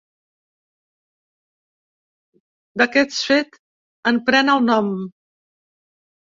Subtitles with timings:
[2.83, 3.61] D'aquest fet
[4.13, 4.91] en pren el nom.